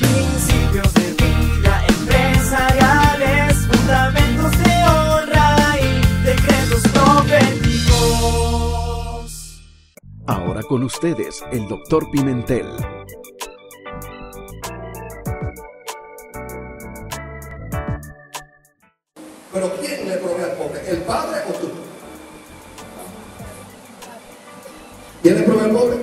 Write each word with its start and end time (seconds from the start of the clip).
Principios 0.00 0.94
de 0.94 1.12
vida 1.12 1.84
empresariales, 1.86 3.66
fundamentos 3.66 4.52
de 4.58 4.72
honra 4.88 5.76
y 5.78 6.00
decretos 6.24 6.82
proféticos. 6.92 8.00
Ahora 10.26 10.62
con 10.62 10.82
ustedes, 10.84 11.44
el 11.52 11.68
doctor 11.68 12.10
Pimentel. 12.10 12.66
Pero 19.52 19.70
¿quién 19.80 20.08
le 20.08 20.16
provee 20.16 20.44
al 20.44 20.52
pobre? 20.52 20.80
¿El 20.90 21.02
padre 21.02 21.40
o 21.48 21.52
tú? 21.52 21.68
¿Quién 25.22 25.34
le 25.34 25.42
provee 25.42 25.64
al 25.64 25.72
pobre? 25.72 25.96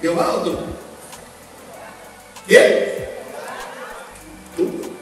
¿Jehová 0.00 0.34
o 0.36 0.42
tú? 0.42 0.56
¿Tú? 4.56 4.92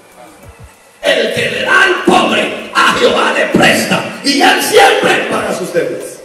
El 1.03 1.35
que 1.35 1.51
le 1.51 1.63
da 1.63 1.83
al 1.83 2.05
pobre, 2.05 2.71
a 2.75 2.95
Jehová 2.95 3.33
le 3.37 3.47
presta 3.47 4.03
y 4.25 4.41
él 4.41 4.63
siempre 4.63 5.29
paga 5.31 5.53
sus 5.57 5.73
deudas. 5.75 6.21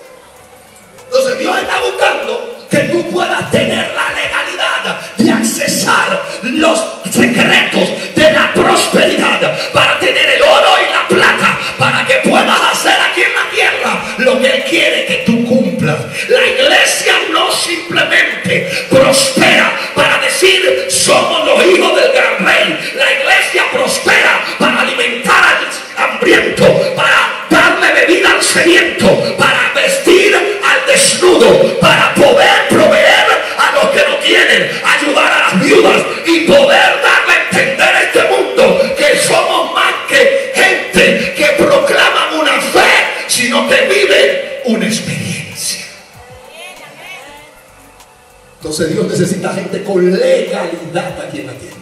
Entonces 1.05 1.39
Dios 1.39 1.57
está 1.57 1.81
buscando 1.81 2.65
que 2.69 2.77
tú 2.77 3.11
puedas 3.11 3.51
tener 3.51 3.91
la 3.93 4.13
legalidad 4.13 5.01
de 5.17 5.31
accesar 5.31 6.23
los 6.43 6.79
secretos 7.11 7.89
de 8.15 8.31
la 8.31 8.53
prosperidad 8.53 9.71
para 9.73 9.99
tener 9.99 10.29
el 10.29 10.41
oro 10.41 10.69
y 10.87 10.93
la 10.93 11.07
plata 11.07 11.59
para 11.77 12.05
que 12.05 12.29
puedas 12.29 12.61
hacer 12.71 12.95
aquí 13.11 13.21
en 13.23 13.33
la 13.33 13.49
tierra 13.51 14.03
lo 14.19 14.39
que 14.39 14.47
Él 14.47 14.63
quiere 14.69 15.05
que 15.05 15.23
tú 15.25 15.45
cumplas. 15.45 15.97
La 16.29 16.45
iglesia 16.45 16.68
simplemente 17.89 18.69
prospera 18.89 19.73
para 19.95 20.19
decir 20.19 20.85
somos 20.89 21.45
los 21.45 21.65
hijos 21.65 21.95
del 21.95 22.11
gran 22.11 22.45
rey. 22.45 22.93
La 22.95 23.11
iglesia 23.11 23.63
prospera 23.71 24.45
para 24.59 24.81
alimentar 24.81 25.43
al 25.43 26.11
hambriento, 26.11 26.95
para 26.95 27.47
darle 27.49 27.91
bebida 27.93 28.31
al 28.31 28.43
sediento, 28.43 29.35
para 29.37 29.71
vestir 29.73 30.35
al 30.35 30.85
desnudo, 30.85 31.79
para 31.79 32.13
poder 32.13 32.67
proveer 32.69 33.25
a 33.57 33.71
los 33.73 33.89
que 33.89 34.07
no 34.07 34.15
tienen, 34.17 34.71
ayudar 34.83 35.31
a 35.31 35.39
las 35.39 35.63
viudas 35.63 36.01
y 36.27 36.41
poder 36.41 37.01
darle 37.01 37.33
a 37.33 37.43
entender 37.49 37.95
a 37.95 38.03
este 38.03 38.23
mundo 38.25 38.95
que 38.95 39.17
somos 39.17 39.73
más 39.73 39.93
que 40.07 40.51
gente 40.53 41.33
que 41.35 41.63
proclama 41.63 42.33
una 42.39 42.61
fe, 42.61 43.25
sino 43.27 43.67
que 43.67 43.81
vive 43.81 44.61
una 44.65 44.85
experiencia. 44.85 45.28
Entonces 48.59 48.93
Dios 48.93 49.07
necesita 49.07 49.53
gente 49.53 49.83
con 49.83 50.05
legalidad 50.11 51.21
aquí 51.21 51.39
en 51.39 51.47
la 51.47 51.53
tierra. 51.53 51.77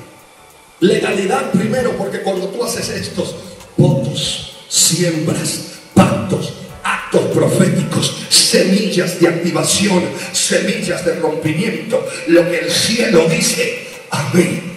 Legalidad 0.80 1.52
primero 1.52 1.98
porque 1.98 2.22
cuando 2.22 2.50
tú 2.50 2.64
haces 2.64 2.90
estos 2.90 3.36
votos, 3.76 4.58
siembras, 4.70 5.80
pactos, 5.96 6.54
actos 6.84 7.24
proféticos, 7.34 8.16
semillas 8.30 9.20
de 9.20 9.28
activación, 9.28 10.04
semillas 10.32 11.04
de 11.04 11.16
rompimiento, 11.16 12.06
lo 12.28 12.48
que 12.48 12.60
el 12.60 12.72
cielo 12.72 13.28
dice, 13.28 13.88
amén, 14.12 14.77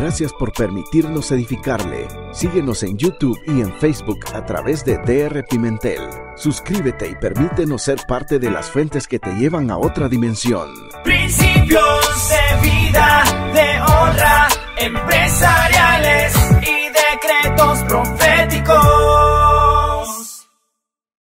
Gracias 0.00 0.32
por 0.32 0.52
permitirnos 0.52 1.32
edificarle. 1.32 2.06
Síguenos 2.30 2.84
en 2.84 2.96
YouTube 2.96 3.36
y 3.48 3.62
en 3.62 3.72
Facebook 3.80 4.20
a 4.32 4.46
través 4.46 4.84
de 4.84 4.96
DR 4.98 5.44
Pimentel. 5.44 6.00
Suscríbete 6.36 7.08
y 7.08 7.16
permítenos 7.16 7.82
ser 7.82 7.98
parte 8.06 8.38
de 8.38 8.48
las 8.48 8.70
fuentes 8.70 9.08
que 9.08 9.18
te 9.18 9.34
llevan 9.34 9.72
a 9.72 9.76
otra 9.76 10.08
dimensión. 10.08 10.68
Principios 11.02 12.30
de 12.30 12.70
vida, 12.70 13.24
de 13.52 13.80
honra, 13.80 14.48
empresariales 14.76 16.32
y 16.62 16.76
decretos 16.92 17.82
proféticos 17.88 18.27